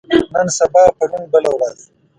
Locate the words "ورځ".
1.55-1.77